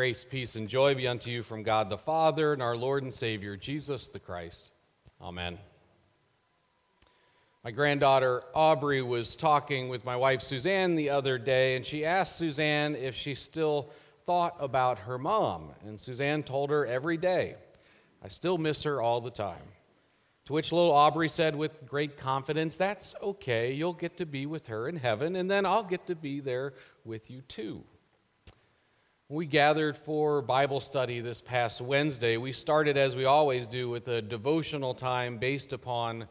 [0.00, 3.12] Grace, peace, and joy be unto you from God the Father and our Lord and
[3.12, 4.72] Savior, Jesus the Christ.
[5.20, 5.58] Amen.
[7.62, 12.36] My granddaughter Aubrey was talking with my wife Suzanne the other day, and she asked
[12.36, 13.90] Suzanne if she still
[14.24, 15.68] thought about her mom.
[15.84, 17.56] And Suzanne told her every day,
[18.24, 19.68] I still miss her all the time.
[20.46, 23.74] To which little Aubrey said with great confidence, That's okay.
[23.74, 26.72] You'll get to be with her in heaven, and then I'll get to be there
[27.04, 27.84] with you too.
[29.32, 32.36] We gathered for Bible study this past Wednesday.
[32.36, 36.26] We started, as we always do, with a devotional time based upon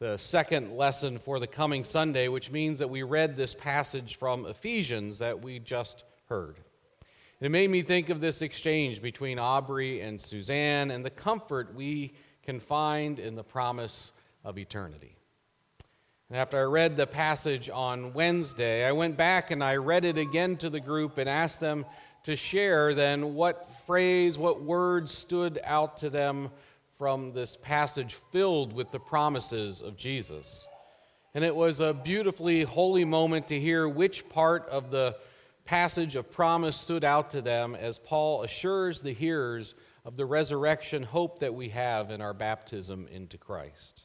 [0.00, 4.46] the second lesson for the coming Sunday, which means that we read this passage from
[4.46, 6.56] Ephesians that we just heard.
[7.40, 12.14] It made me think of this exchange between Aubrey and Suzanne and the comfort we
[12.42, 14.10] can find in the promise
[14.44, 15.14] of eternity.
[16.28, 20.16] And after I read the passage on Wednesday, I went back and I read it
[20.16, 21.84] again to the group and asked them
[22.24, 26.50] to share then what phrase, what words stood out to them
[26.98, 30.66] from this passage filled with the promises of Jesus.
[31.34, 35.16] And it was a beautifully holy moment to hear which part of the
[35.64, 39.74] passage of promise stood out to them as Paul assures the hearers
[40.04, 44.04] of the resurrection hope that we have in our baptism into Christ.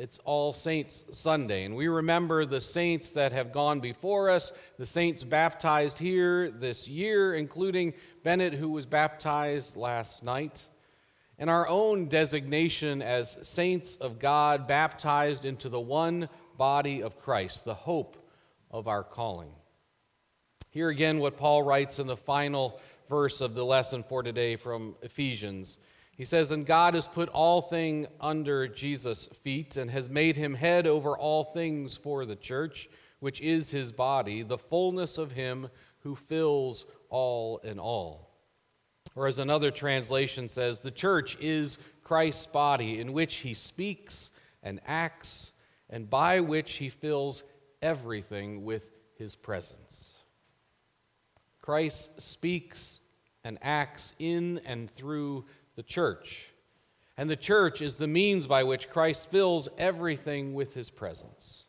[0.00, 4.86] It's All Saints Sunday, and we remember the saints that have gone before us, the
[4.86, 10.66] saints baptized here this year, including Bennett, who was baptized last night,
[11.38, 17.66] and our own designation as saints of God, baptized into the one body of Christ,
[17.66, 18.26] the hope
[18.70, 19.52] of our calling.
[20.70, 24.94] Here again, what Paul writes in the final verse of the lesson for today from
[25.02, 25.76] Ephesians.
[26.20, 30.52] He says, And God has put all things under Jesus' feet and has made him
[30.52, 35.70] head over all things for the church, which is his body, the fullness of him
[36.00, 38.36] who fills all in all.
[39.16, 44.30] Or as another translation says, the church is Christ's body in which he speaks
[44.62, 45.52] and acts,
[45.88, 47.44] and by which he fills
[47.80, 50.18] everything with his presence.
[51.62, 53.00] Christ speaks
[53.42, 55.46] and acts in and through
[55.80, 56.50] the church.
[57.16, 61.64] And the church is the means by which Christ fills everything with his presence.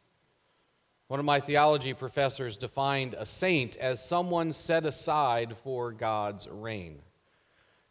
[1.08, 7.00] One of my theology professors defined a saint as someone set aside for God's reign.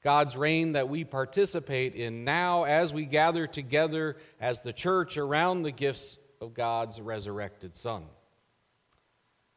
[0.04, 5.62] God's reign that we participate in now as we gather together as the church around
[5.62, 8.02] the gifts of God's resurrected Son.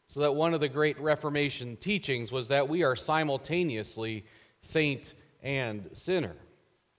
[0.07, 4.23] So that one of the great Reformation teachings was that we are simultaneously
[4.61, 6.37] saint and sinner.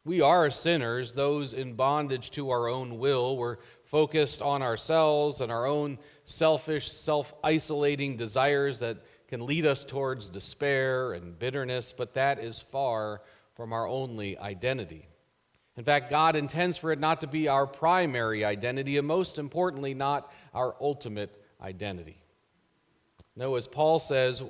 [0.06, 3.38] We are sinners, those in bondage to our own will.
[3.38, 8.98] We're focused on ourselves and our own selfish, self isolating desires that
[9.28, 13.22] can lead us towards despair and bitterness, but that is far
[13.54, 15.08] from our only identity.
[15.76, 19.94] In fact, God intends for it not to be our primary identity, and most importantly,
[19.94, 22.18] not our ultimate identity.
[23.36, 24.42] No, as Paul says,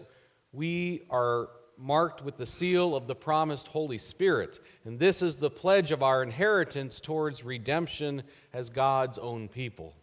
[0.52, 1.48] we are
[1.78, 4.58] marked with the seal of the promised Holy Spirit.
[4.84, 8.22] And this is the pledge of our inheritance towards redemption
[8.52, 9.94] as God's own people,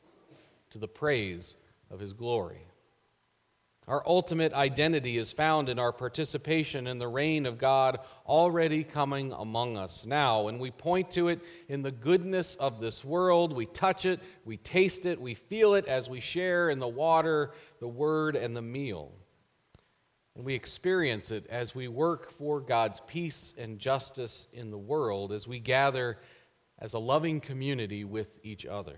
[0.71, 1.56] to the praise
[1.89, 2.65] of His glory.
[3.88, 9.31] Our ultimate identity is found in our participation in the reign of God already coming
[9.33, 10.50] among us now.
[10.50, 13.53] And we point to it in the goodness of this world.
[13.53, 17.51] We touch it, we taste it, we feel it as we share in the water,
[17.79, 19.12] the word, and the meal.
[20.35, 25.33] And we experience it as we work for God's peace and justice in the world,
[25.33, 26.19] as we gather
[26.79, 28.97] as a loving community with each other.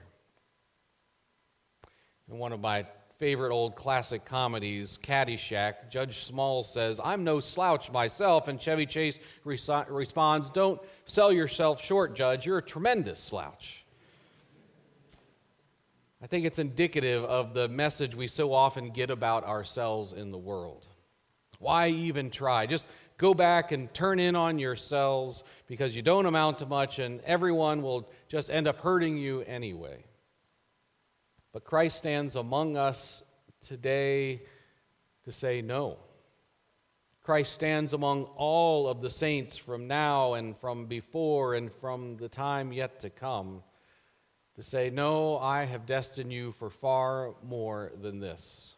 [2.30, 2.86] And one of my
[3.18, 8.48] favorite old classic comedies, Caddyshack, Judge Smails says, I'm no slouch myself.
[8.48, 12.46] And Chevy Chase responds, Don't sell yourself short, Judge.
[12.46, 13.84] You're a tremendous slouch.
[16.22, 20.38] I think it's indicative of the message we so often get about ourselves in the
[20.38, 20.88] world.
[21.64, 22.66] Why even try?
[22.66, 22.88] Just
[23.18, 27.82] go back and turn in on yourselves because you don't amount to much and everyone
[27.82, 30.04] will just end up hurting you anyway.
[31.54, 33.24] But Christ stands among us
[33.62, 34.42] today
[35.24, 35.98] to say no.
[37.22, 42.28] Christ stands among all of the saints from now and from before and from the
[42.28, 43.64] time yet to come
[44.56, 48.76] to say, No, I have destined you for far more than this.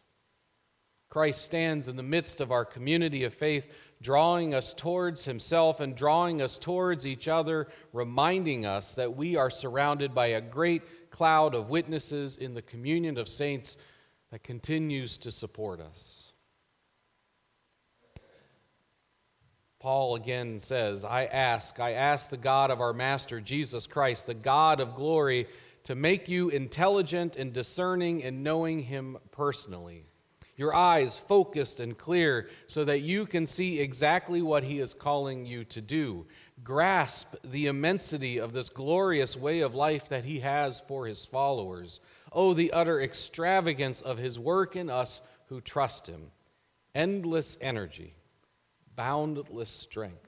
[1.08, 3.72] Christ stands in the midst of our community of faith,
[4.02, 9.50] drawing us towards himself and drawing us towards each other, reminding us that we are
[9.50, 13.76] surrounded by a great cloud of witnesses in the communion of saints
[14.30, 16.32] that continues to support us.
[19.78, 24.34] Paul again says, I ask, I ask the God of our Master Jesus Christ, the
[24.34, 25.46] God of glory,
[25.84, 30.06] to make you intelligent and discerning and knowing him personally.
[30.56, 35.44] Your eyes focused and clear so that you can see exactly what he is calling
[35.44, 36.26] you to do
[36.62, 42.00] grasp the immensity of this glorious way of life that he has for his followers.
[42.32, 46.30] Oh, the utter extravagance of his work in us who trust him.
[46.94, 48.14] Endless energy,
[48.94, 50.22] boundless strength.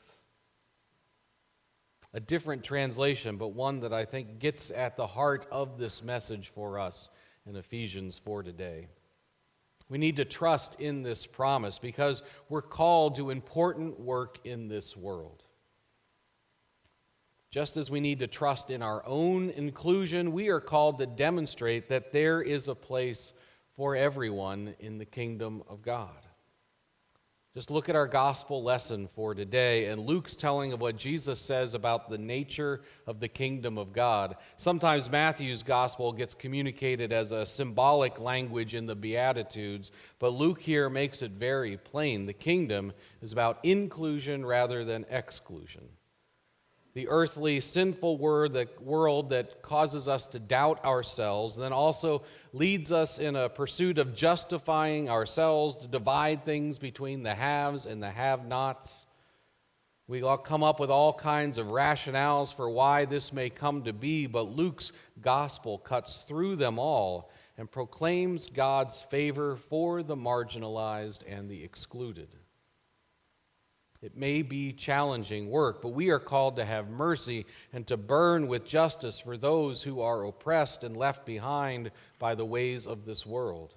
[2.14, 6.50] A different translation, but one that I think gets at the heart of this message
[6.54, 7.08] for us
[7.46, 8.88] in Ephesians 4 today.
[9.88, 14.96] We need to trust in this promise because we're called to important work in this
[14.96, 15.44] world.
[17.50, 21.88] Just as we need to trust in our own inclusion, we are called to demonstrate
[21.88, 23.32] that there is a place
[23.74, 26.27] for everyone in the kingdom of God.
[27.54, 31.74] Just look at our gospel lesson for today and Luke's telling of what Jesus says
[31.74, 34.36] about the nature of the kingdom of God.
[34.56, 40.90] Sometimes Matthew's gospel gets communicated as a symbolic language in the Beatitudes, but Luke here
[40.90, 42.26] makes it very plain.
[42.26, 42.92] The kingdom
[43.22, 45.88] is about inclusion rather than exclusion
[46.98, 52.22] the earthly, sinful word, the world that causes us to doubt ourselves, and then also
[52.52, 58.02] leads us in a pursuit of justifying ourselves to divide things between the haves and
[58.02, 59.06] the have nots.
[60.08, 63.92] We all come up with all kinds of rationales for why this may come to
[63.92, 64.90] be, but Luke's
[65.20, 72.34] gospel cuts through them all and proclaims God's favor for the marginalized and the excluded.
[74.00, 78.46] It may be challenging work, but we are called to have mercy and to burn
[78.46, 83.26] with justice for those who are oppressed and left behind by the ways of this
[83.26, 83.74] world.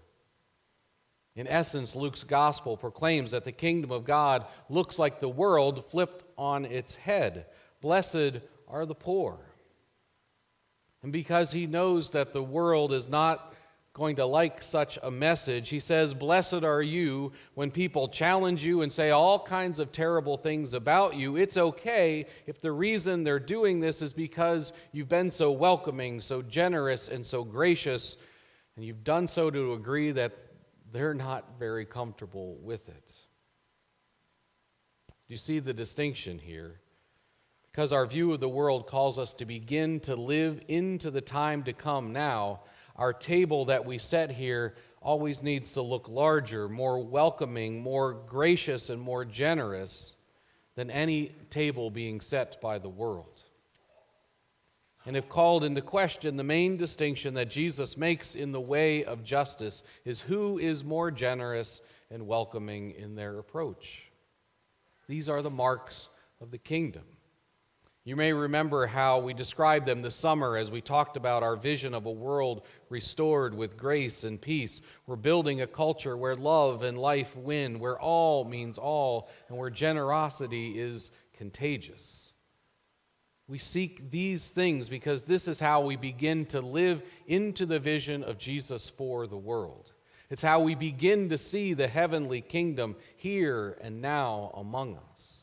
[1.36, 6.24] In essence, Luke's gospel proclaims that the kingdom of God looks like the world flipped
[6.38, 7.48] on its head.
[7.80, 9.40] Blessed are the poor.
[11.02, 13.56] And because he knows that the world is not
[13.94, 15.70] going to like such a message.
[15.70, 20.38] He says, Blessed are you when people challenge you and say all kinds of terrible
[20.38, 21.36] things about you.
[21.36, 26.42] It's okay if the reason they're doing this is because you've been so welcoming, so
[26.42, 28.16] generous, and so gracious,
[28.78, 30.38] and you've done so to agree that
[30.94, 33.14] they're not very comfortable with it.
[35.08, 36.80] Do you see the distinction here?
[37.72, 41.64] Because our view of the world calls us to begin to live into the time
[41.64, 42.62] to come now
[42.96, 48.90] our table that we set here always needs to look larger, more welcoming, more gracious,
[48.90, 50.16] and more generous
[50.76, 53.44] than any table being set by the world.
[55.06, 59.24] And if called into question, the main distinction that Jesus makes in the way of
[59.24, 61.82] justice is who is more generous
[62.12, 64.12] and welcoming in their approach.
[65.08, 67.04] These are the marks of the kingdom.
[68.04, 71.94] You may remember how we described them this summer as we talked about our vision
[71.94, 74.82] of a world restored with grace and peace.
[75.06, 79.70] We're building a culture where love and life win, where all means all, and where
[79.70, 82.34] generosity is contagious.
[83.48, 88.24] We seek these things because this is how we begin to live into the vision
[88.24, 89.92] of Jesus for the world.
[90.32, 95.41] It's how we begin to see the heavenly kingdom here and now among us.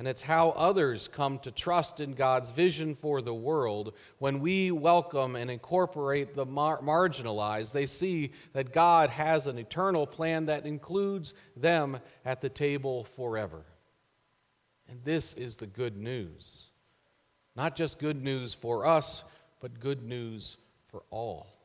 [0.00, 3.92] And it's how others come to trust in God's vision for the world.
[4.18, 10.06] When we welcome and incorporate the mar- marginalized, they see that God has an eternal
[10.06, 13.62] plan that includes them at the table forever.
[14.88, 16.70] And this is the good news.
[17.54, 19.22] Not just good news for us,
[19.60, 20.56] but good news
[20.88, 21.59] for all.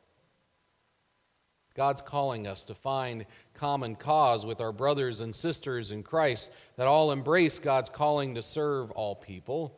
[1.76, 6.88] God's calling us to find common cause with our brothers and sisters in Christ that
[6.88, 9.78] all embrace God's calling to serve all people.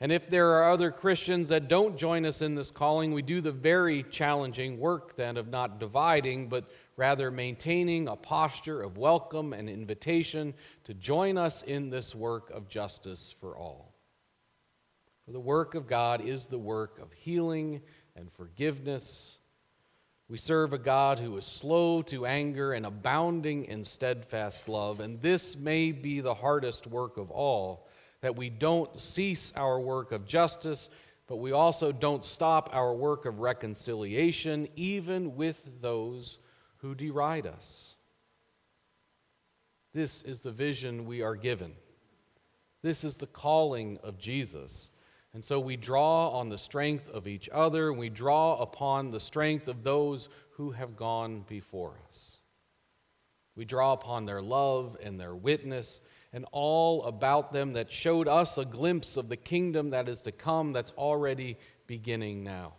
[0.00, 3.40] And if there are other Christians that don't join us in this calling, we do
[3.40, 9.52] the very challenging work then of not dividing, but rather maintaining a posture of welcome
[9.52, 10.52] and invitation
[10.84, 13.94] to join us in this work of justice for all.
[15.24, 17.80] For the work of God is the work of healing
[18.14, 19.35] and forgiveness.
[20.28, 25.20] We serve a God who is slow to anger and abounding in steadfast love, and
[25.20, 27.86] this may be the hardest work of all
[28.22, 30.90] that we don't cease our work of justice,
[31.28, 36.38] but we also don't stop our work of reconciliation, even with those
[36.78, 37.94] who deride us.
[39.94, 41.72] This is the vision we are given.
[42.82, 44.90] This is the calling of Jesus.
[45.36, 49.68] And so we draw on the strength of each other, we draw upon the strength
[49.68, 52.38] of those who have gone before us.
[53.54, 56.00] We draw upon their love and their witness
[56.32, 60.32] and all about them that showed us a glimpse of the kingdom that is to
[60.32, 62.72] come that's already beginning now.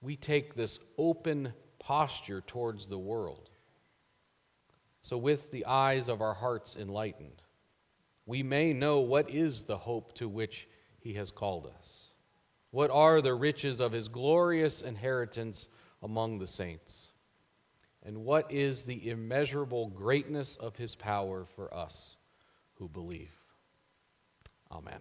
[0.00, 3.50] We take this open posture towards the world.
[5.02, 7.40] So, with the eyes of our hearts enlightened,
[8.26, 10.68] we may know what is the hope to which
[11.02, 12.10] He has called us.
[12.70, 15.68] What are the riches of His glorious inheritance
[16.02, 17.08] among the saints?
[18.04, 22.16] And what is the immeasurable greatness of His power for us
[22.74, 23.32] who believe?
[24.70, 25.00] Amen.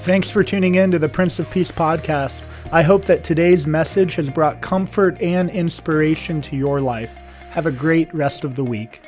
[0.00, 2.46] Thanks for tuning in to the Prince of Peace podcast.
[2.72, 7.18] I hope that today's message has brought comfort and inspiration to your life.
[7.50, 9.02] Have a great rest of the week.